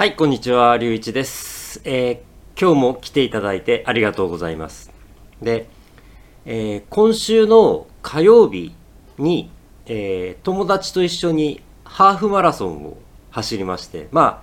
[0.00, 1.82] はい、こんにちは、りゅういちです。
[1.84, 4.90] えー今日も来ていただいてありがとうございます。
[5.42, 5.68] で、
[6.46, 8.74] えー今週の火曜日
[9.18, 9.50] に、
[9.84, 12.96] えー友達と一緒にハーフマラソンを
[13.30, 14.42] 走りまして、ま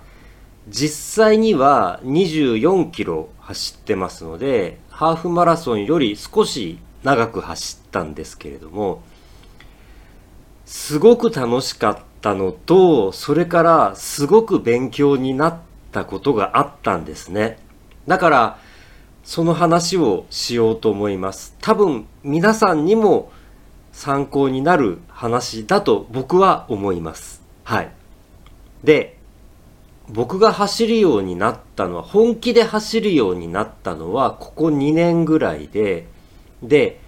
[0.68, 9.02] 実際には24キロ走ってますので、ハーフマラソンより少し長く走ったんですけれども、
[10.66, 15.58] すごく楽しかったたのと、それからすごく勉強になっ
[15.92, 17.58] たことがあったんですね。
[18.06, 18.58] だから、
[19.24, 21.54] その話をしようと思います。
[21.60, 23.30] 多分皆さんにも
[23.92, 27.42] 参考になる話だと僕は思います。
[27.64, 27.90] はい。
[28.82, 29.18] で、
[30.08, 36.06] 僕が走るようになったのは、本気で走るようになったのは、ここ2年ぐらいで、
[36.62, 37.00] で、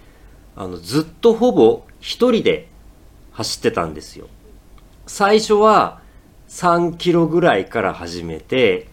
[0.55, 2.67] あの、ずっとほぼ一人で
[3.31, 4.27] 走ってたんですよ。
[5.07, 6.01] 最初は
[6.49, 8.87] 3キロぐらいから始めて、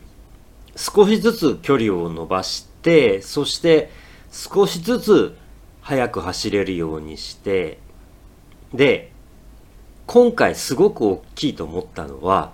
[0.76, 3.90] 少しずつ距離を伸ばして、そして
[4.30, 5.36] 少しずつ
[5.80, 7.78] 速く走れるようにして、
[8.72, 9.12] で、
[10.06, 12.52] 今回すごく大きいと思ったのは、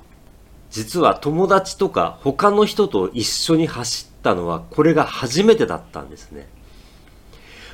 [0.70, 6.48] 実は友達とか他の人と一緒に走ったのはこれが初めてだったんですね。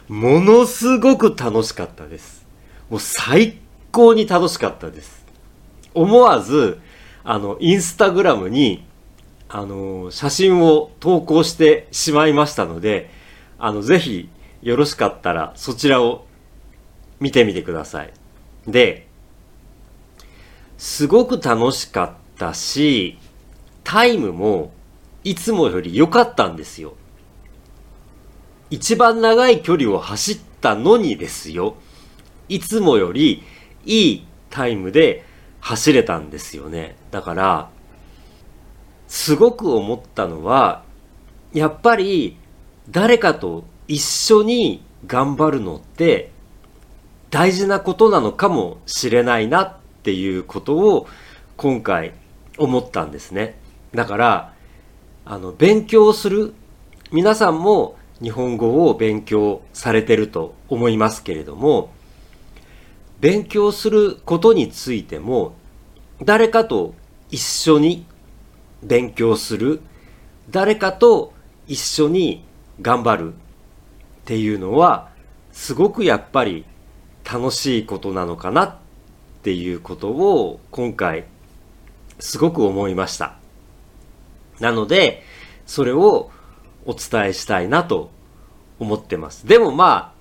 [0.08, 2.44] ものすごく楽しかったです。
[2.90, 3.56] もう最
[3.92, 5.19] 高に楽しかったです。
[5.94, 6.80] 思わず、
[7.24, 8.84] あの、インスタグラムに、
[9.48, 13.10] あの、写真を投稿してしまいましたので、
[13.58, 14.28] あの、ぜひ、
[14.62, 16.26] よろしかったら、そちらを
[17.18, 18.12] 見てみてください。
[18.66, 19.06] で、
[20.78, 23.18] すごく楽しかったし、
[23.84, 24.72] タイムも、
[25.24, 26.94] いつもより良かったんですよ。
[28.70, 31.74] 一番長い距離を走ったのにですよ。
[32.48, 33.42] いつもより
[33.84, 35.24] いいタイムで
[35.60, 36.96] 走れたんですよね。
[37.10, 37.70] だから、
[39.08, 40.84] すごく思ったのは、
[41.52, 42.36] やっぱり
[42.88, 46.30] 誰かと一緒に頑張るのって
[47.30, 51.06] 大事なことなのかもしれないなっていうことを
[51.56, 52.12] 今回
[52.58, 53.58] 思ったんですね。
[53.94, 54.54] だから、
[55.24, 56.54] あの、勉強する、
[57.12, 61.90] 皆さんも日本語を勉強されてると思いますけれども、
[63.20, 65.54] 勉強することについても、
[66.22, 66.94] 誰かと
[67.30, 68.06] 一緒に
[68.82, 69.80] 勉強する、
[70.50, 71.32] 誰かと
[71.66, 72.44] 一緒に
[72.80, 73.36] 頑張るっ
[74.24, 75.10] ていうのは、
[75.52, 76.64] すごくやっぱり
[77.30, 78.76] 楽しいことなのかなっ
[79.42, 81.24] ていうことを今回
[82.18, 83.36] すごく思いました。
[84.60, 85.22] なので、
[85.66, 86.30] それを
[86.86, 88.10] お伝えしたいなと
[88.78, 89.46] 思ってます。
[89.46, 90.14] でもま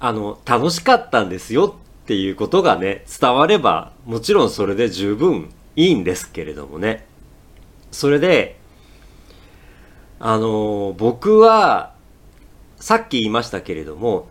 [0.00, 1.76] あ、あの、楽しかったんですよ
[2.08, 7.04] っていうことがね、伝われば、もちろんそれで十分いいんですけれどもね。
[7.90, 8.56] それで、
[10.18, 11.92] あの、僕は、
[12.76, 14.26] さっき言いましたけれども、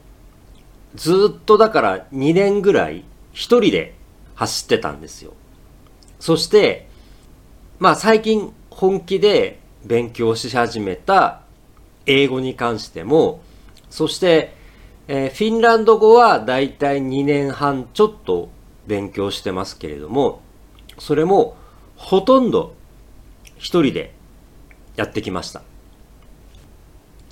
[0.96, 3.94] ずっとだから2年ぐらい一人で
[4.34, 5.36] 走ってたんですよ。
[6.20, 6.88] そして、
[7.78, 11.42] まあ最近本気で勉強し始めた
[12.08, 13.42] 英語に関しても、
[13.92, 14.57] そして、
[15.10, 18.50] えーフィンランド語はだいたい2年半ちょっと
[18.88, 20.42] 勉強してますけれども、
[21.00, 21.56] それも
[21.96, 22.76] ほとんど
[23.58, 24.14] 一人で
[24.96, 25.62] やってきました。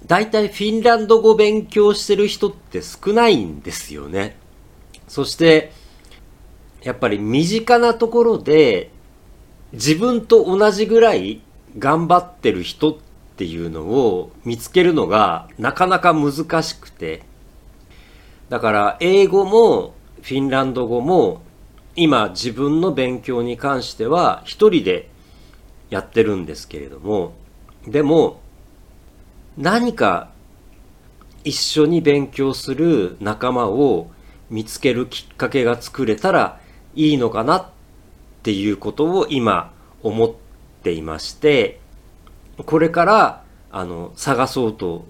[0.05, 4.37] だいたいフィンランド語勉強してる人って少ないんですよね。
[5.07, 5.71] そして、
[6.83, 8.91] やっぱり身近なところで
[9.73, 11.41] 自分と同じぐらい
[11.77, 12.97] 頑張ってる人っ
[13.35, 17.23] ていうのを見つけるのがなかなか難しくて、
[18.49, 21.41] だから英語もフィンランド語も
[21.95, 25.09] 今自分の勉強に関しては一人で
[25.89, 27.33] やってるんですけれども、
[27.87, 28.41] でも
[29.57, 30.29] 何か
[31.43, 34.11] 一緒に勉強する仲間を
[34.49, 36.59] 見つけるきっかけが作れたら
[36.95, 37.69] いいのかなっ
[38.43, 39.71] ていうことを今
[40.03, 40.33] 思っ
[40.83, 41.79] ていまして、
[42.57, 45.05] これからあの探そうと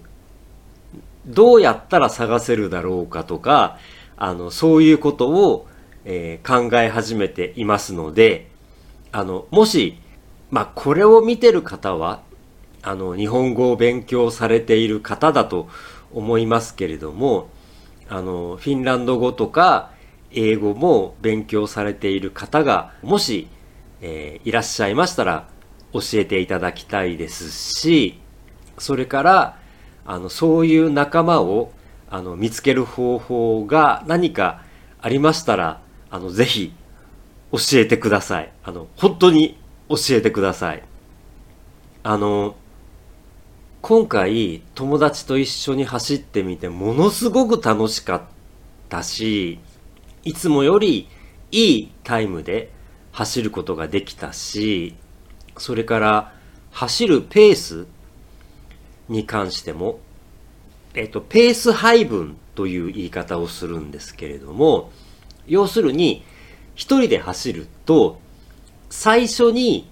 [1.26, 3.78] どうやったら探せるだろうかとか、
[4.16, 5.66] あの、そういうことを、
[6.04, 8.48] えー考え始めていますので、
[9.10, 9.98] あの、もし、
[10.50, 12.22] まあ、これを見てる方は、
[12.82, 15.68] あの、日本語を勉強されている方だと
[16.12, 17.48] 思いますけれども、
[18.08, 19.90] あの、フィンランド語とか、
[20.30, 23.48] 英語も勉強されている方が、もし、
[24.00, 25.48] えーいらっしゃいましたら、
[25.92, 28.20] 教えていただきたいですし、
[28.78, 29.58] それから、
[30.06, 31.72] あの、そういう仲間を、
[32.10, 34.62] あの、見つける方法が何か
[35.00, 35.80] ありましたら、
[36.10, 36.72] あの、ぜひ、
[37.52, 38.52] 教えてください。
[38.64, 39.58] あの、本当に
[39.88, 40.82] 教えてください。
[42.08, 42.54] あの
[43.82, 48.22] 今回友達と一緒に走ってみてものすごく楽しかっ
[48.88, 49.58] たし
[50.22, 51.08] いつもより
[51.50, 52.70] いいタイムで
[53.10, 54.94] 走ることができたし
[55.58, 56.32] それから
[56.70, 57.86] 走るペース
[59.08, 60.00] に関しても、
[60.94, 64.90] えっと、ペース配分という言い方をするんですけれども、
[65.46, 66.24] 要するに、
[66.74, 68.20] 一人で走ると、
[68.90, 69.88] 最初に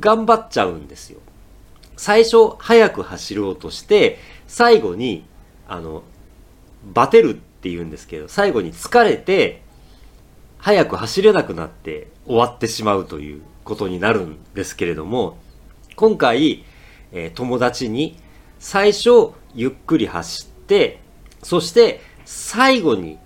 [0.00, 1.20] 頑張っちゃうんですよ。
[1.96, 5.24] 最初、早く走ろうとして、最後に、
[5.68, 6.02] あの、
[6.92, 9.62] バテるって言うんですけど、最後に疲れて、
[10.58, 15.36] 早く走れなくなって終わってしまうということになるんですけれども、
[15.96, 16.64] 今回、
[17.16, 18.18] えー、友達に
[18.58, 21.00] 最初ゆっくり走って、
[21.42, 23.18] そして最後に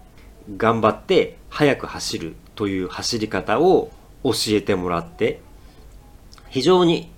[0.57, 3.91] 頑張って速く走るという走り方を
[4.23, 5.41] 教えてもらって、
[6.51, 7.11] 非常に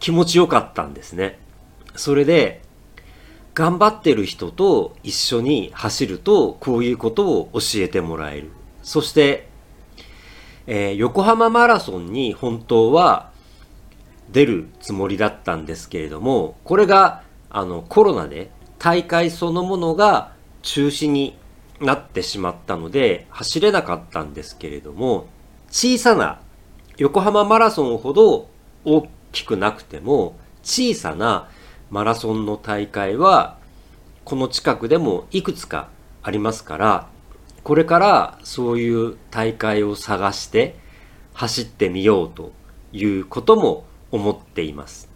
[0.00, 1.38] 気持ちよかったんですね。
[1.94, 2.62] それで、
[3.54, 8.50] 頑張ってる人と一緒に走るとこういうことを教えてもらえる。
[8.82, 9.48] そして、
[10.66, 13.27] えー、横浜マラソンに本当は
[14.30, 20.32] 出るつもりだったんですけれども、これがあのコロナで大会そのものが
[20.62, 21.36] 中止に
[21.80, 25.26] なってしまったので走れなかったんですけれども、
[25.70, 26.40] 小さな
[26.96, 28.48] 横浜マラソンほど
[28.84, 31.48] 大きくなくても小さな
[31.90, 33.58] マラソンの大会は
[34.24, 35.88] この近くでもいくつか
[36.22, 37.08] ありますから
[37.62, 40.76] これからそういう大会を探して
[41.34, 42.52] 走ってみようと
[42.92, 45.08] いうことも思っています。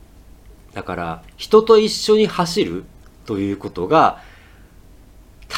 [0.73, 2.85] だから人と一緒に走る
[3.27, 4.21] ということが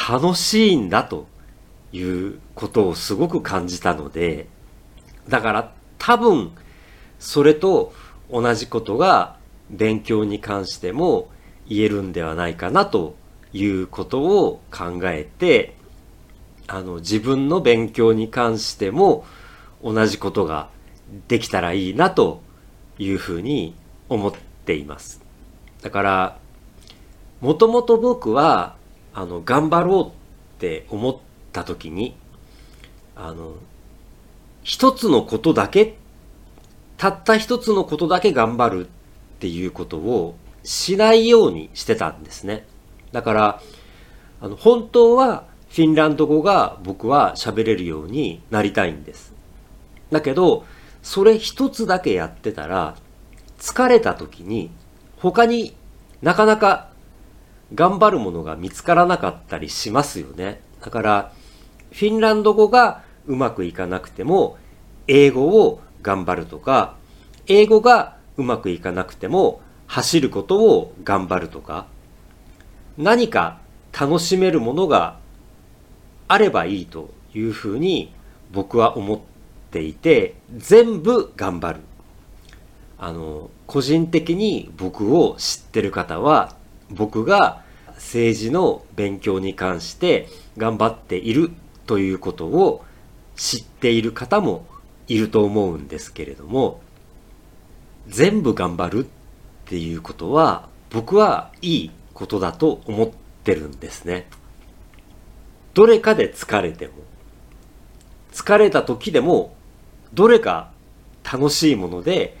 [0.09, 1.27] 楽しいんだと
[1.93, 4.47] いうことをすごく感じたので
[5.29, 6.51] だから多分
[7.17, 7.93] それと
[8.29, 9.37] 同じことが
[9.69, 11.29] 勉強に関しても
[11.67, 13.15] 言えるんではないかなと
[13.53, 15.75] いうことを考えて
[16.67, 19.25] あの自分の勉強に関しても
[19.83, 20.69] 同じことが
[21.27, 22.41] できたらいいなと
[22.97, 23.75] いうふうに
[24.09, 24.33] 思っ
[24.65, 25.21] ています。
[25.81, 26.37] だから、
[27.41, 28.75] もともと僕は、
[29.13, 30.11] あの、頑張ろうっ
[30.59, 31.17] て思っ
[31.51, 32.15] た時に、
[33.15, 33.53] あの、
[34.63, 35.95] 一つのことだけ、
[36.97, 38.89] たった一つのことだけ頑張るっ
[39.39, 42.65] ていうことをしないようにしてたんですね。
[43.11, 43.61] だから、
[44.41, 49.33] あの、本当はフィンランド語が僕は喋れるようになりたいんです。
[50.11, 50.65] だけど、
[51.05, 52.95] それ一つだけやってたら、
[53.59, 54.71] 疲れた時に、
[55.17, 55.75] 他に
[56.23, 56.89] なかなか
[57.75, 60.61] 頑張るものが見つからなかったりしますよね。
[60.81, 61.31] だから、
[61.91, 64.57] フィンランド語がうまくいかなくても、
[65.07, 66.95] 英語を頑張るとか、
[67.45, 71.85] 英語がうまくいかなくても、走ることを頑張るとか、
[72.97, 73.59] 何か
[73.97, 75.19] 楽しめるものが
[76.27, 78.11] あればいいというふうに
[78.51, 79.34] 僕は思って
[79.75, 81.79] ていて全部頑張る
[82.97, 86.55] あの個人的に僕を知ってる方は
[86.89, 87.61] 僕が
[87.95, 91.51] 政治の勉強に関して頑張っている
[91.87, 92.85] ということを
[93.35, 94.65] 知っている方も
[95.09, 96.79] いると思うんですけれども
[98.07, 99.09] 全部頑張るっ
[99.65, 103.09] ていうことは僕はいいことだと思っ
[103.43, 104.27] てるんですね。
[105.73, 106.93] どれかで疲れても
[108.31, 109.54] 疲れた時でも
[110.15, 110.71] どれか
[111.23, 112.37] 楽しいもので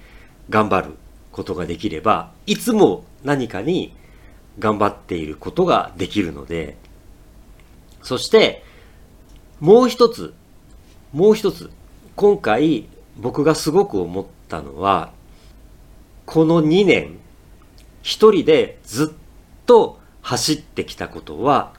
[0.49, 0.93] 頑張る
[1.31, 3.93] ことができれば、いつも何かに
[4.57, 6.77] 頑張っていることができるので、
[8.01, 8.63] そして、
[9.59, 10.33] もう一つ、
[11.11, 11.69] もう一つ、
[12.15, 15.11] 今回僕がすごく思ったのは、
[16.25, 17.17] この2年、
[18.01, 21.73] 一人でずっと走ってきたことは、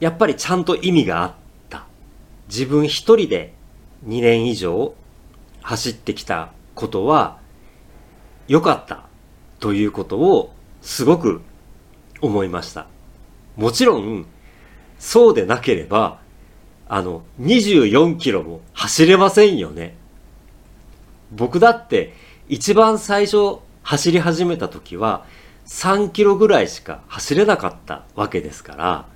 [0.00, 1.32] やっぱりちゃんと意味があっ
[1.70, 1.86] た。
[2.48, 3.54] 自分一人で
[4.06, 4.94] 2年以上
[5.62, 7.38] 走ってきたことは
[8.46, 9.04] 良かった
[9.60, 11.40] ということをすごく
[12.20, 12.86] 思いました。
[13.56, 14.26] もちろん、
[14.98, 16.20] そうでなければ、
[16.88, 19.96] あの、24キロも走れませんよね。
[21.32, 22.14] 僕だって
[22.48, 25.26] 一番最初走り始めた時は
[25.66, 29.06] 3キロぐらいしか走れなかったわけですから、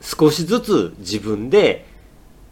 [0.00, 1.86] 少しずつ自分で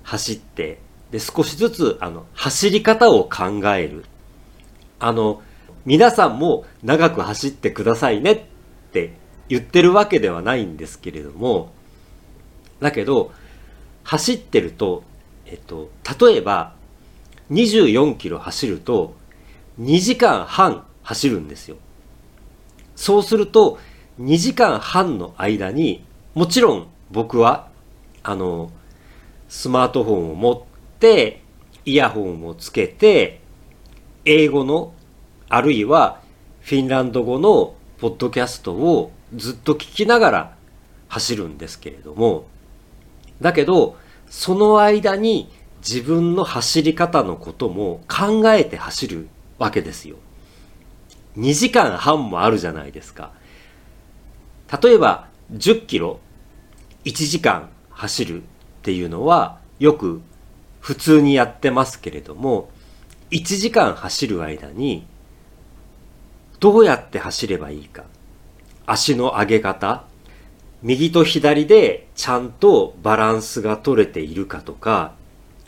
[0.08, 0.78] 走って
[1.10, 4.04] で、少しずつ、あの、走り方を考える。
[4.98, 5.42] あの、
[5.86, 8.40] 皆さんも長く走ってくださいねっ
[8.92, 9.14] て
[9.48, 11.72] 言ってるわけではないんですけれども、
[12.80, 13.32] だけど、
[14.04, 15.02] 走ってると、
[15.46, 16.74] えっと、例えば、
[17.50, 19.14] 24キロ走ると、
[19.80, 21.76] 2時間半走るんですよ。
[22.96, 23.78] そうすると、
[24.20, 27.68] 2時間半の間に、もちろん僕は、
[28.22, 28.70] あの、
[29.48, 30.62] スマートフォンを持っ
[30.98, 31.42] て、
[31.84, 33.40] イヤホンをつけて、
[34.24, 34.92] 英語の、
[35.48, 36.20] あるいは
[36.60, 40.56] フィンランド語のポッドキャストをずっと聞きながら
[41.08, 42.46] 走るんですけれども、
[43.40, 43.96] だけど、
[44.28, 49.28] その間に自分の走り方のことも考えて走る
[49.58, 50.16] わけですよ。
[51.38, 53.32] 2時間半もあるじゃないですか。
[54.82, 56.20] 例えば10キロ
[57.04, 58.42] 1時間走る
[58.88, 60.23] っていうのはよく
[60.80, 62.71] 普通にやってますけれども、
[63.30, 65.07] 1時間走る間に
[66.59, 68.04] どうやって走ればいいか。
[68.87, 70.04] 足の上げ方、
[70.83, 75.12] 右と左でちゃんとバランスが取れているかとか、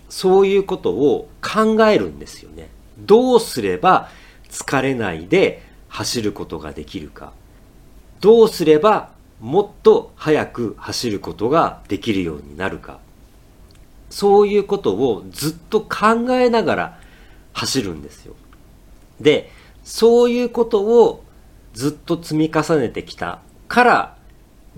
[0.08, 2.70] そういうことを考えるんですよね。
[3.00, 4.08] どうすれば
[4.48, 7.34] 疲れないで走ることができるか。
[8.22, 9.10] どうすれば
[9.40, 12.98] もっと速く走ることができるようになるか。
[14.10, 17.00] そういうことをずっと考えながら
[17.52, 18.34] 走るんですよ。
[19.20, 19.50] で、
[19.84, 21.24] そういうことを
[21.72, 24.16] ずっと積み重ねてきたから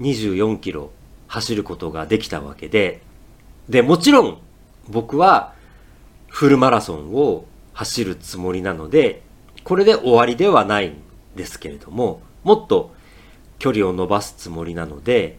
[0.01, 0.91] 24キロ
[1.27, 3.01] 走ることができたわけで、
[3.69, 4.39] で、もちろん
[4.89, 5.55] 僕は
[6.29, 9.23] フルマラソンを走るつもりなので、
[9.65, 10.97] これで終わりではないん
[11.37, 12.95] ですけれども、もっと
[13.59, 15.39] 距離を伸ばすつもりなので、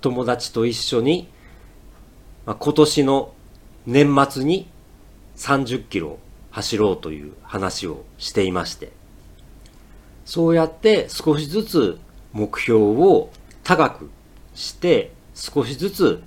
[0.00, 1.28] 友達と一緒に、
[2.50, 3.32] まあ、今年の
[3.86, 4.68] 年末に
[5.36, 6.18] 30キロ
[6.50, 8.90] 走ろうという話をしていまして、
[10.24, 12.00] そうやって少しずつ
[12.32, 13.30] 目標を
[13.62, 14.10] 高く
[14.56, 16.24] して少しずつ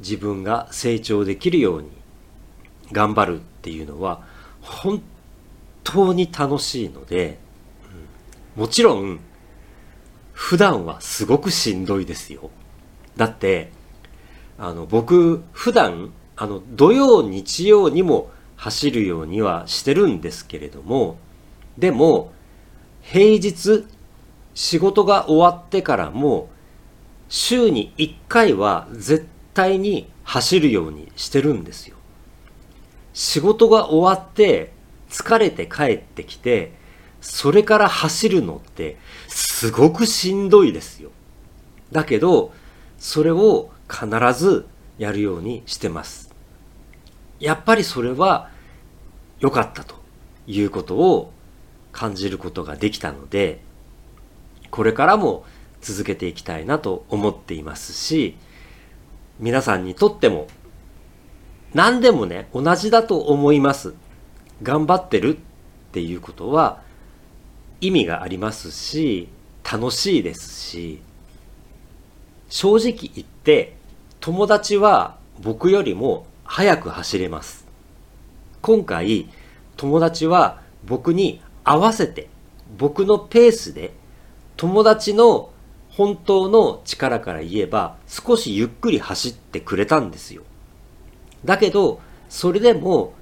[0.00, 1.88] 自分が成長できるように
[2.92, 4.22] 頑張るっていうのは
[4.60, 5.02] 本
[5.82, 7.38] 当に楽しいので、
[8.54, 9.18] もちろん
[10.34, 12.50] 普段はすごくしんどいですよ。
[13.16, 13.72] だって、
[14.58, 21.18] あの僕普段あの土曜日曜にも走るようにはしてるんですけれども、
[21.76, 22.32] でも
[23.02, 23.84] 平日
[24.54, 26.48] 仕事が終わってからも
[27.28, 31.96] 週に1回は絶対に走るようにしてるんですよ。
[33.12, 34.72] 仕事が終わって
[35.08, 36.72] 疲れて帰ってきて
[37.20, 38.96] それから走るのって
[39.28, 41.10] すごくしんどいですよ。
[41.92, 42.52] だけど
[42.98, 44.08] それを必
[44.38, 44.66] ず
[44.98, 46.34] やるようにしてます。
[47.38, 48.50] やっぱりそれは
[49.38, 49.96] 良かったと
[50.46, 51.32] いうことを
[51.92, 53.60] 感じることができたので、
[54.70, 55.44] これからも
[55.80, 58.36] 続けていきたいなと思っていますし、
[59.38, 60.48] 皆さんにとっても
[61.72, 63.94] 何でもね、同じだと思います。
[64.62, 65.40] 頑張ってるっ
[65.92, 66.80] ていうことは
[67.80, 69.28] 意味がありますし、
[69.70, 71.00] 楽しいですし、
[72.48, 73.76] 正直言って
[74.24, 77.66] 友達は僕よりも早く走れます。
[78.62, 79.28] 今回
[79.76, 82.30] 友達は僕に合わせて
[82.78, 83.92] 僕のペースで
[84.56, 85.50] 友達の
[85.90, 90.42] 本当の力から言えば少しゆっくり走ってくれたんですよ。
[91.44, 92.00] だけど
[92.30, 93.12] それでも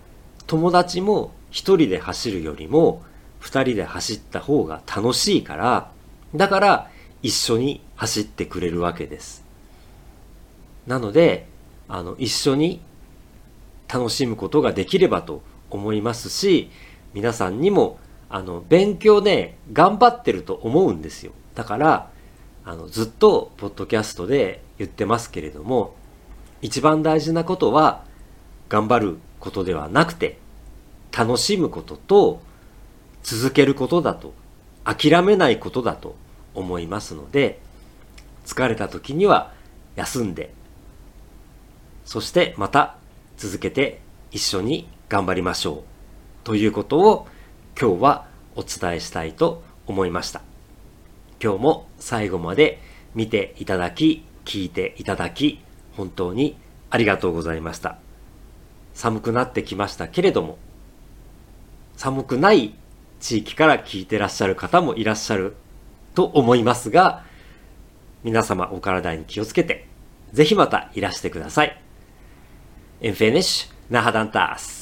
[0.46, 3.02] 友達も一人で走るよりも
[3.40, 5.90] 二人で走った方が楽しいから
[6.32, 6.90] だから
[7.22, 9.41] 一緒に走ってくれるわけです。
[10.86, 11.46] なので
[11.88, 12.80] あの一緒に
[13.92, 16.70] 楽しむことができればと思いますし
[17.14, 17.98] 皆さんにも
[18.30, 21.32] あの勉強ね頑張ってると思うんですよ。
[21.54, 22.10] だから
[22.64, 25.94] あのずっとポッドキャストで言ってますけれども
[26.62, 28.04] 一番大事なことは
[28.68, 30.38] 頑張ることではなくて
[31.16, 32.40] 楽しむことと
[33.22, 34.32] 続けることだと
[34.84, 36.16] 諦めないことだと
[36.54, 37.60] 思いますので
[38.46, 39.52] 疲れた時には
[39.96, 40.54] 休んで
[42.04, 42.96] そしてまた
[43.36, 45.82] 続けて一緒に頑張りましょう
[46.44, 47.28] ということを
[47.80, 50.42] 今日はお伝えしたいと思いました。
[51.42, 52.80] 今日も最後まで
[53.14, 55.60] 見ていただき、聞いていただき、
[55.96, 56.56] 本当に
[56.90, 57.98] ありがとうございました。
[58.94, 60.58] 寒くなってきましたけれども、
[61.96, 62.74] 寒くない
[63.20, 65.56] 地域から聞いてらっしゃる方もいらっしゃる
[66.14, 67.24] と思いますが、
[68.22, 69.88] 皆様お体に気をつけて、
[70.32, 71.81] ぜひまたいらしてください。
[73.04, 74.81] エンフ